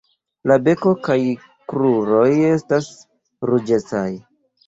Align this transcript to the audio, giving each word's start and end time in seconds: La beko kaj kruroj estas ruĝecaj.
La 0.51 0.55
beko 0.67 0.93
kaj 1.07 1.17
kruroj 1.73 2.25
estas 2.53 2.87
ruĝecaj. 3.51 4.09